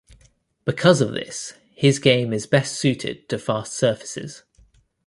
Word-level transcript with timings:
Because 0.65 0.99
of 0.99 1.11
this, 1.11 1.53
his 1.75 1.99
game 1.99 2.33
is 2.33 2.47
best 2.47 2.73
suited 2.73 3.29
to 3.29 3.37
fast 3.37 3.73
surfaces. 3.75 4.41